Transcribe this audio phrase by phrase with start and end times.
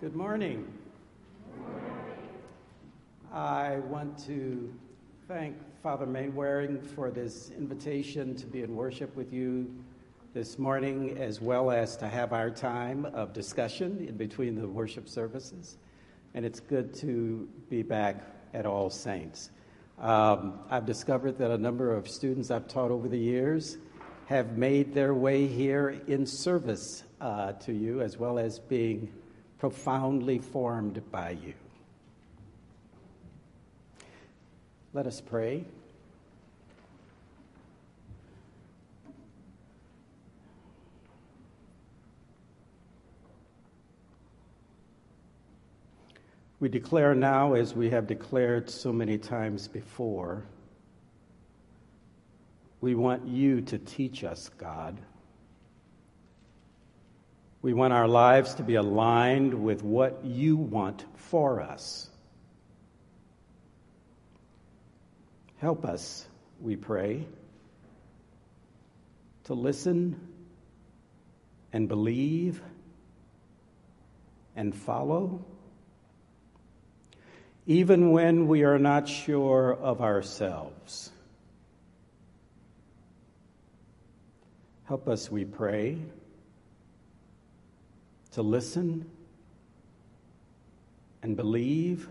[0.00, 0.66] Good morning.
[3.34, 4.72] I want to
[5.28, 9.70] thank Father Mainwaring for this invitation to be in worship with you
[10.32, 15.06] this morning, as well as to have our time of discussion in between the worship
[15.06, 15.76] services.
[16.32, 18.22] And it's good to be back
[18.54, 19.50] at All Saints.
[19.98, 23.76] Um, I've discovered that a number of students I've taught over the years
[24.24, 29.12] have made their way here in service uh, to you, as well as being
[29.60, 31.52] profoundly formed by you.
[34.94, 35.66] Let us pray.
[46.58, 50.44] We declare now, as we have declared so many times before,
[52.80, 54.96] we want you to teach us, God.
[57.62, 62.08] We want our lives to be aligned with what you want for us.
[65.58, 66.26] Help us,
[66.58, 67.26] we pray,
[69.44, 70.18] to listen
[71.70, 72.62] and believe
[74.56, 75.44] and follow,
[77.66, 81.10] even when we are not sure of ourselves.
[84.84, 85.98] Help us, we pray,
[88.32, 89.04] to listen
[91.22, 92.08] and believe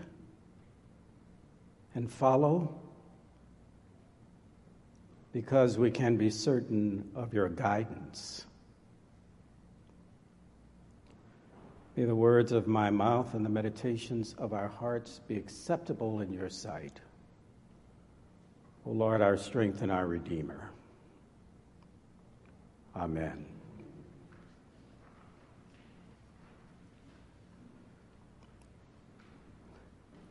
[1.94, 2.74] and follow
[5.32, 8.46] because we can be certain of your guidance.
[11.96, 16.32] May the words of my mouth and the meditations of our hearts be acceptable in
[16.32, 17.00] your sight.
[18.86, 20.70] O Lord, our strength and our Redeemer.
[22.96, 23.59] Amen.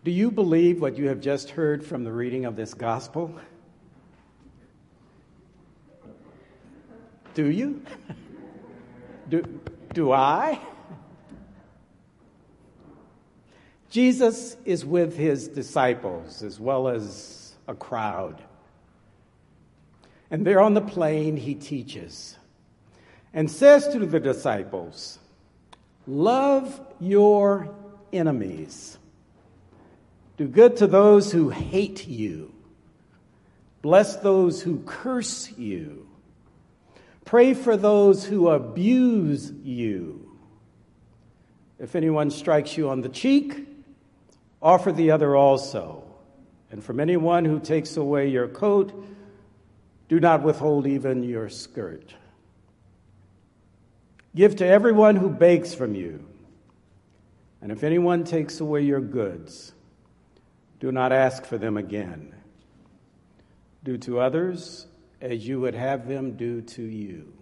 [0.03, 3.37] Do you believe what you have just heard from the reading of this gospel?
[7.33, 7.83] Do you?
[9.29, 9.43] Do,
[9.93, 10.59] do I?
[13.89, 18.41] Jesus is with his disciples as well as a crowd.
[20.31, 22.37] And there on the plain, he teaches
[23.33, 25.19] and says to the disciples,
[26.07, 27.75] Love your
[28.13, 28.97] enemies.
[30.39, 32.53] Do good to those who hate you.
[33.81, 36.07] Bless those who curse you.
[37.25, 40.31] Pray for those who abuse you.
[41.77, 43.67] If anyone strikes you on the cheek,
[44.61, 46.05] offer the other also.
[46.71, 48.93] And from anyone who takes away your coat,
[50.07, 52.15] do not withhold even your skirt.
[54.33, 56.25] Give to everyone who begs from you.
[57.61, 59.73] And if anyone takes away your goods,
[60.79, 62.33] do not ask for them again.
[63.83, 64.87] Do to others
[65.21, 67.33] as you would have them do to you.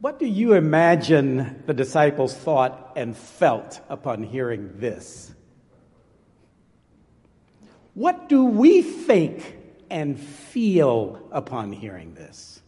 [0.00, 5.34] What do you imagine the disciples thought and felt upon hearing this?
[7.94, 9.56] What do we think
[9.88, 12.60] and feel upon hearing this?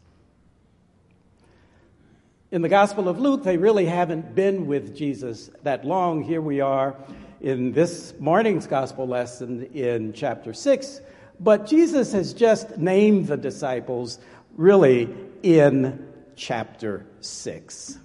[2.57, 6.23] In the Gospel of Luke, they really haven't been with Jesus that long.
[6.23, 6.97] Here we are
[7.43, 11.03] in this morning's gospel lesson in chapter 6.
[11.39, 14.19] But Jesus has just named the disciples
[14.57, 17.99] really in chapter 6.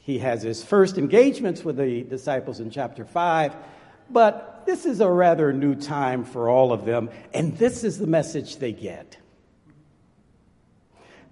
[0.00, 3.56] He has his first engagements with the disciples in chapter 5,
[4.10, 8.06] but this is a rather new time for all of them, and this is the
[8.06, 9.16] message they get.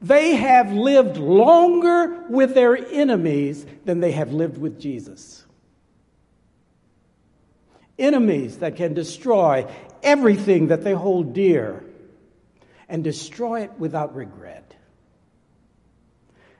[0.03, 5.47] They have lived longer with their enemies than they have lived with Jesus
[7.99, 9.67] enemies that can destroy
[10.03, 11.85] everything that they hold dear
[12.89, 14.75] and destroy it without regret.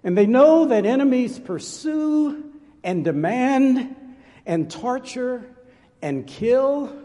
[0.03, 2.53] And they know that enemies pursue
[2.83, 3.97] and demand
[4.45, 5.45] and torture
[6.01, 6.97] and kill.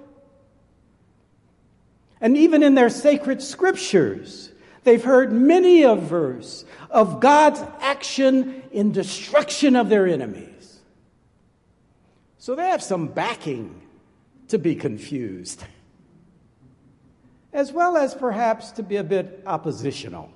[2.19, 4.50] And even in their sacred scriptures,
[4.83, 10.79] they've heard many a verse of God's action in destruction of their enemies.
[12.37, 13.81] So they have some backing
[14.47, 15.63] to be confused,
[17.53, 20.31] as well as perhaps to be a bit oppositional.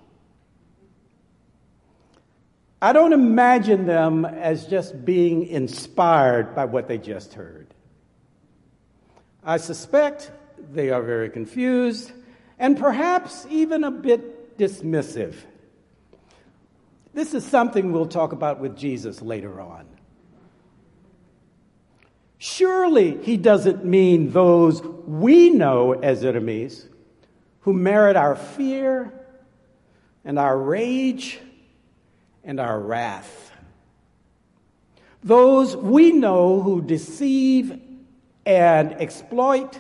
[2.82, 7.68] I don't imagine them as just being inspired by what they just heard.
[9.44, 10.32] I suspect
[10.72, 12.12] they are very confused
[12.60, 15.36] and perhaps even a bit dismissive.
[17.14, 19.88] This is something we'll talk about with Jesus later on.
[22.38, 26.88] Surely he doesn't mean those we know as enemies
[27.62, 29.14] who merit our fear
[30.24, 31.40] and our rage
[32.44, 33.52] and our wrath.
[35.24, 37.80] Those we know who deceive
[38.46, 39.80] and exploit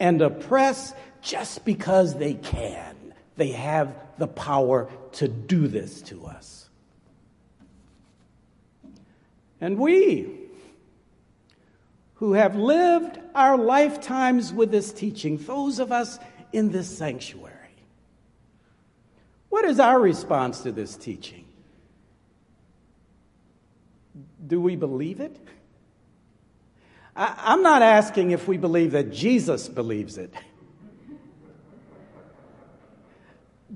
[0.00, 2.93] and oppress just because they can.
[3.36, 6.68] They have the power to do this to us.
[9.60, 10.30] And we,
[12.14, 16.18] who have lived our lifetimes with this teaching, those of us
[16.52, 17.54] in this sanctuary,
[19.48, 21.44] what is our response to this teaching?
[24.46, 25.36] Do we believe it?
[27.16, 30.34] I, am not asking if we believe that Jesus believes it.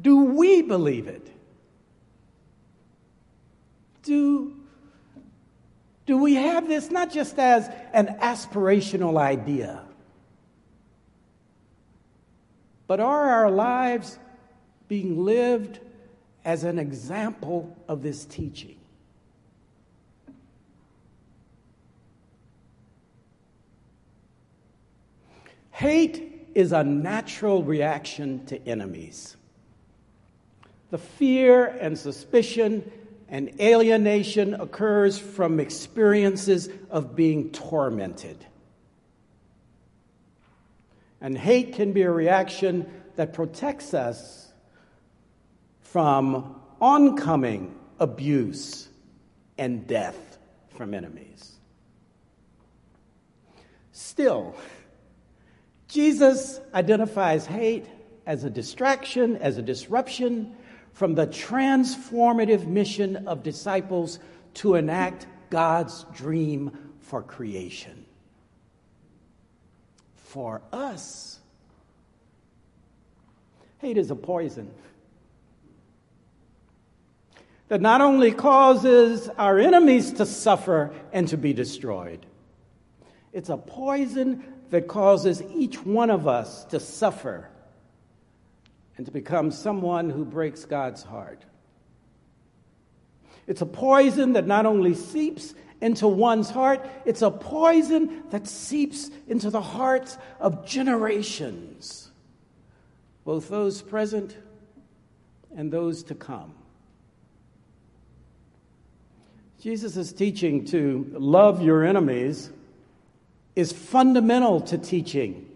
[0.01, 1.31] Do we believe it?
[4.03, 4.57] Do,
[6.07, 9.83] do we have this not just as an aspirational idea,
[12.87, 14.19] but are our lives
[14.89, 15.81] being lived
[16.45, 18.77] as an example of this teaching.
[25.71, 29.37] Hate is a natural reaction to enemies.
[30.91, 32.91] The fear and suspicion
[33.29, 38.45] and alienation occurs from experiences of being tormented.
[41.21, 44.51] And hate can be a reaction that protects us
[45.81, 48.89] from oncoming abuse
[49.59, 50.39] and death
[50.77, 51.53] from enemies.
[53.93, 54.55] Still,
[55.89, 57.87] Jesus identifies hate
[58.25, 60.55] as a distraction, as a disruption
[60.99, 64.19] from the transformative mission of disciples
[64.53, 68.05] to enact God's dream for creation.
[70.17, 71.39] For us,
[73.79, 74.73] hate is a poison
[77.69, 82.27] that not only causes our enemies to suffer and to be destroyed,
[83.33, 87.49] it's a poison that causes each one of us to suffer
[88.99, 91.45] and to become someone who breaks God's heart.
[93.47, 99.09] It's a poison that not only seeps into one's heart, it's a poison that seeps
[99.29, 102.11] into the hearts of generations,
[103.25, 104.37] both those present
[105.57, 106.53] and those to come.
[109.61, 112.51] Jesus' teaching to love your enemies
[113.55, 115.49] is fundamental to teaching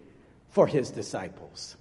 [0.50, 1.76] for his disciples.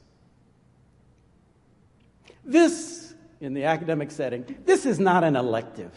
[2.44, 5.94] This, in the academic setting, this is not an elective.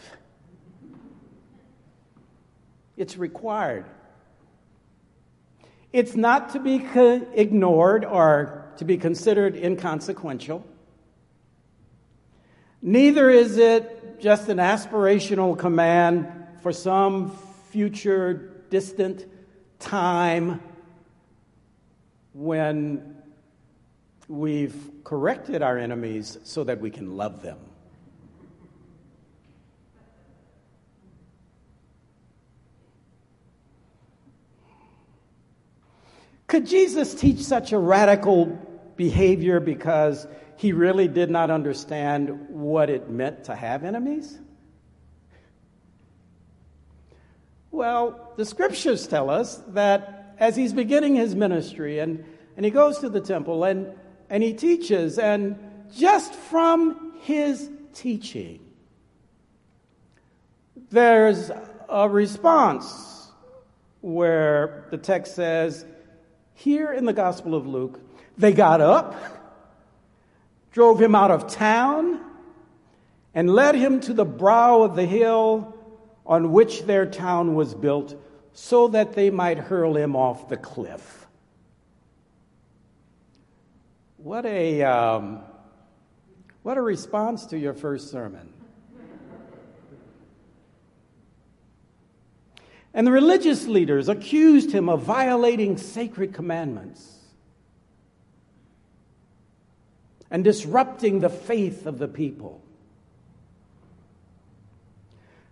[2.97, 3.85] It's required.
[5.91, 10.65] It's not to be co- ignored or to be considered inconsequential.
[12.81, 16.27] Neither is it just an aspirational command
[16.61, 17.35] for some
[17.71, 19.25] future distant
[19.79, 20.61] time
[22.33, 23.15] when
[24.27, 27.59] we've corrected our enemies so that we can love them.
[36.47, 38.45] Could Jesus teach such a radical
[38.95, 40.27] behavior because
[40.57, 44.39] he really did not understand what it meant to have enemies?
[47.71, 52.23] Well, the scriptures tell us that as he's beginning his ministry and,
[52.55, 53.93] and he goes to the temple and,
[54.29, 55.57] and he teaches, and
[55.95, 58.59] just from his teaching,
[60.89, 61.51] there's
[61.89, 63.31] a response
[64.01, 65.85] where the text says,
[66.53, 67.99] here in the Gospel of Luke,
[68.37, 69.15] they got up
[70.75, 72.19] drove him out of town,
[73.33, 75.73] and led him to the brow of the hill
[76.25, 78.13] on which their town was built,
[78.51, 81.24] so that they might hurl him off the cliff.
[84.25, 85.41] What a, um,
[86.63, 88.51] what a response to your first sermon.
[92.91, 97.11] And the religious leaders accused him of violating sacred commandments.
[100.31, 102.59] and disrupting the faith of the people.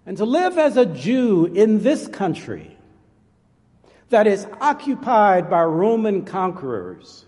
[0.07, 2.75] And to live as a Jew in this country
[4.09, 7.25] that is occupied by Roman conquerors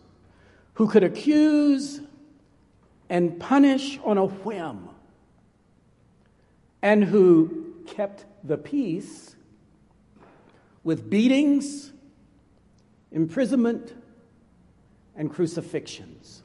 [0.76, 2.02] who could accuse
[3.10, 4.90] and punish on a whim
[6.82, 9.36] and who kept the peace
[10.84, 11.92] with beatings,
[13.12, 13.94] imprisonment,
[15.16, 16.44] and crucifixions.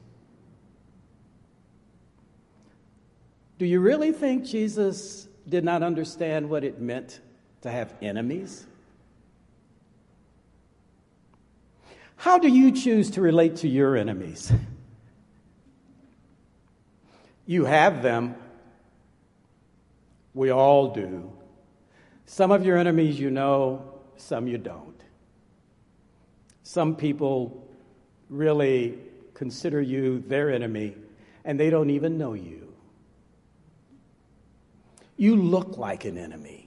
[3.59, 7.19] Do you really think Jesus did not understand what it meant
[7.61, 8.65] to have enemies?
[12.21, 14.53] How do you choose to relate to your enemies?
[17.47, 18.35] You have them.
[20.35, 21.31] We all do.
[22.27, 25.01] Some of your enemies you know, some you don't.
[26.61, 27.67] Some people
[28.29, 28.99] really
[29.33, 30.95] consider you their enemy
[31.43, 32.71] and they don't even know you.
[35.17, 36.60] You look like an enemy.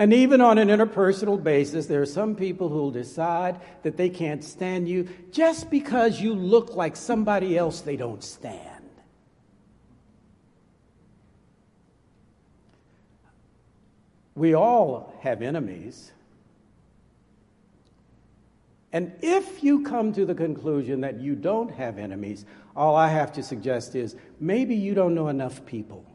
[0.00, 4.08] And even on an interpersonal basis, there are some people who will decide that they
[4.08, 8.88] can't stand you just because you look like somebody else they don't stand.
[14.34, 16.12] We all have enemies.
[18.90, 23.32] And if you come to the conclusion that you don't have enemies, all I have
[23.32, 26.09] to suggest is maybe you don't know enough people.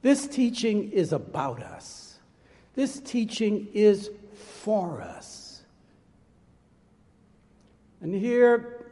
[0.00, 2.18] This teaching is about us.
[2.74, 4.10] This teaching is
[4.62, 5.62] for us.
[8.00, 8.86] And here,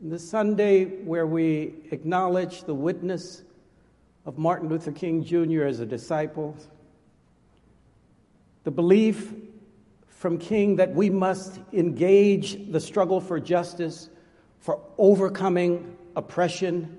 [0.00, 3.42] the Sunday where we acknowledge the witness
[4.26, 5.62] of Martin Luther King Jr.
[5.62, 6.56] as a disciple,
[8.64, 9.32] the belief
[10.08, 14.08] from King that we must engage the struggle for justice,
[14.58, 16.98] for overcoming oppression,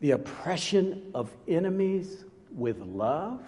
[0.00, 2.24] the oppression of enemies
[2.54, 3.40] with love.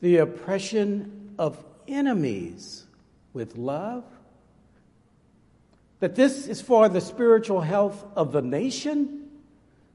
[0.00, 2.84] The oppression of enemies
[3.32, 4.04] with love.
[6.00, 9.18] That this is for the spiritual health of the nation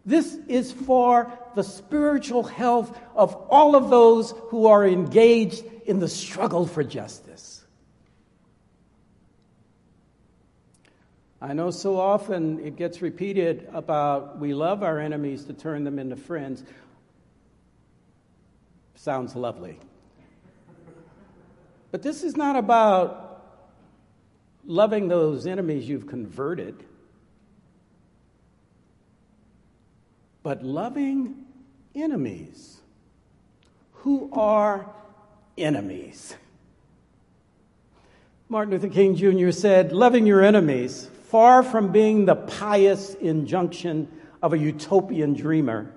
[0.05, 6.09] this is for the spiritual health of all of those who are engaged in the
[6.09, 7.52] struggle for justice.
[11.43, 15.99] I know so often it gets repeated about we love our enemies to turn them
[15.99, 16.63] into friends.
[18.95, 19.77] Sounds lovely.
[21.91, 23.45] But this is not about
[24.65, 26.83] loving those enemies you've converted.
[30.43, 31.45] but loving
[31.95, 32.81] enemies
[33.93, 34.89] who are
[35.57, 36.35] enemies.
[38.49, 39.51] Martin Luther King Jr.
[39.51, 44.07] said, Loving your enemies, far from being the pious injunction
[44.43, 45.91] of a utopian dreamer,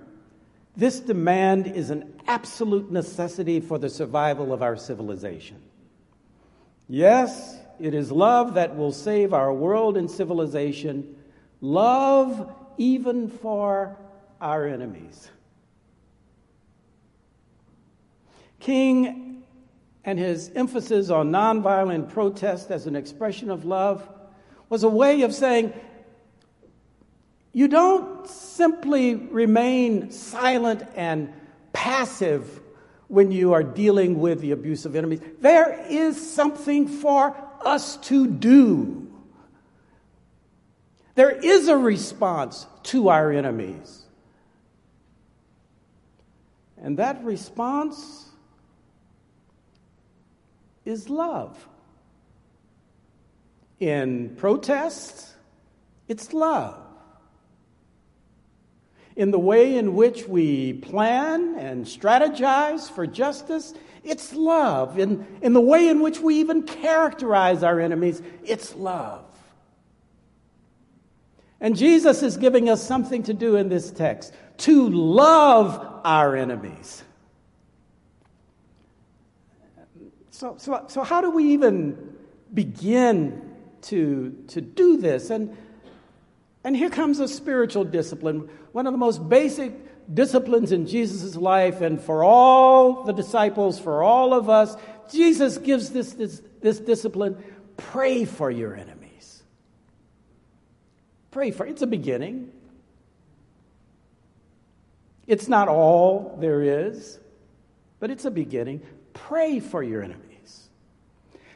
[0.79, 5.61] this demand is an absolute necessity for the survival of our civilization.
[6.89, 11.19] Yes, it is love that will save our world and civilization.
[11.61, 13.95] Love even for
[14.41, 15.29] our enemies.
[18.59, 19.45] King
[20.03, 24.09] and his emphasis on nonviolent protest as an expression of love
[24.69, 25.73] was a way of saying,
[27.53, 31.33] you don't simply remain silent and
[31.73, 32.61] passive
[33.09, 35.21] when you are dealing with the abuse of enemies.
[35.41, 39.11] There is something for us to do.
[41.15, 44.03] There is a response to our enemies.
[46.77, 48.27] And that response
[50.85, 51.69] is love.
[53.79, 55.35] In protest,
[56.09, 56.79] it's love.
[59.17, 63.73] In the way in which we plan and strategize for justice,
[64.05, 64.99] it's love.
[64.99, 69.25] In, in the way in which we even characterize our enemies, it's love.
[71.61, 77.03] And Jesus is giving us something to do in this text to love our enemies.
[80.31, 82.15] So, so, so how do we even
[82.53, 83.46] begin
[83.83, 85.31] to, to do this?
[85.31, 85.57] And,
[86.65, 89.73] and here comes a spiritual discipline, one of the most basic
[90.13, 94.77] disciplines in Jesus' life, and for all the disciples, for all of us,
[95.13, 97.43] Jesus gives this, this, this discipline
[97.77, 99.43] pray for your enemies.
[101.31, 102.53] Pray for it's a beginning.
[105.27, 107.19] It's not all there is,
[107.99, 108.81] but it's a beginning.
[109.13, 110.69] Pray for your enemies.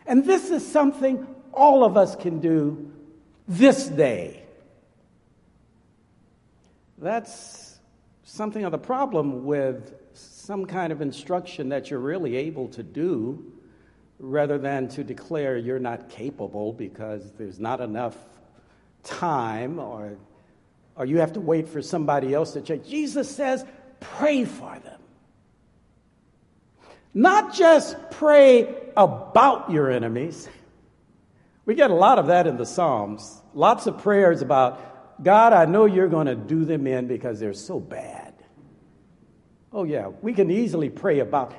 [0.06, 2.90] And this is something all of us can do
[3.48, 4.42] this day.
[6.98, 7.78] That's
[8.24, 13.52] something of the problem with some kind of instruction that you're really able to do
[14.18, 18.16] rather than to declare you're not capable because there's not enough
[19.02, 20.16] time or,
[20.94, 22.86] or you have to wait for somebody else to change.
[22.86, 23.64] Jesus says,
[23.98, 25.00] pray for them.
[27.14, 30.48] Not just pray about your enemies.
[31.70, 33.40] We get a lot of that in the Psalms.
[33.54, 37.54] Lots of prayers about, God, I know you're going to do them in because they're
[37.54, 38.34] so bad.
[39.72, 41.54] Oh, yeah, we can easily pray about.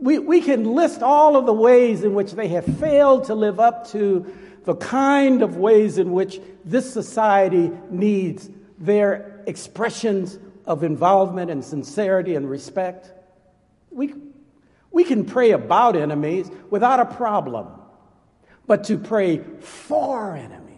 [0.00, 3.58] We, we can list all of the ways in which they have failed to live
[3.58, 8.48] up to the kind of ways in which this society needs
[8.78, 13.10] their expressions of involvement and sincerity and respect.
[13.90, 14.14] We,
[14.92, 17.77] we can pray about enemies without a problem,
[18.68, 20.68] but to pray for enemies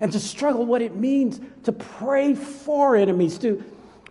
[0.00, 3.64] and to struggle what it means to pray for enemies, to,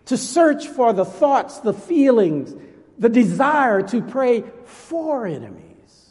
[0.05, 2.55] to search for the thoughts, the feelings,
[2.98, 6.09] the desire to pray for enemies,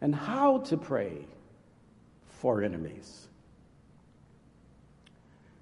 [0.00, 1.26] and how to pray
[2.40, 3.28] for enemies.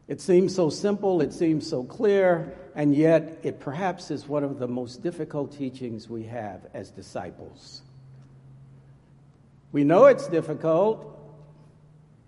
[0.08, 4.58] It seems so simple, it seems so clear, and yet it perhaps is one of
[4.58, 7.82] the most difficult teachings we have as disciples.
[9.76, 11.04] We know it's difficult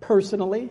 [0.01, 0.69] personally.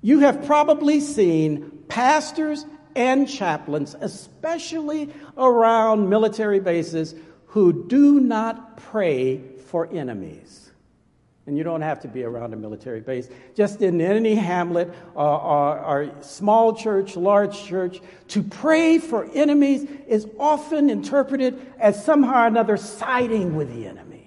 [0.00, 2.64] You have probably seen pastors
[2.96, 7.14] and chaplains, especially around military bases,
[7.48, 10.70] who do not pray for enemies
[11.46, 15.40] and you don't have to be around a military base, just in any hamlet or,
[15.40, 22.44] or, or, small church, large church, to pray for enemies is often interpreted as somehow
[22.44, 24.17] or another siding with the enemy.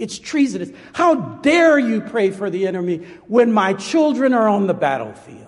[0.00, 0.70] It's treasonous.
[0.94, 5.46] How dare you pray for the enemy when my children are on the battlefield?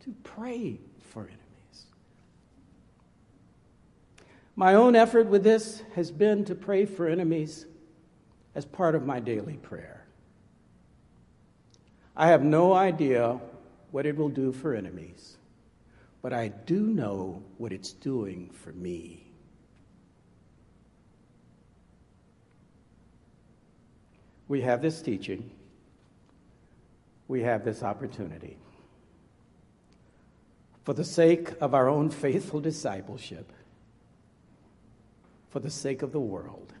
[0.00, 1.86] To pray for enemies.
[4.56, 7.66] My own effort with this has been to pray for enemies
[8.56, 10.04] as part of my daily prayer.
[12.16, 13.38] I have no idea
[13.92, 15.36] what it will do for enemies,
[16.20, 19.27] but I do know what it's doing for me.
[24.48, 25.50] We have this teaching,
[27.28, 28.56] we have this opportunity.
[30.84, 33.52] For the sake of our own faithful discipleship,
[35.50, 36.72] for the sake of the world,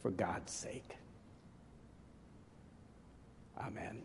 [0.00, 0.96] for God's sake.
[3.60, 4.02] Amen.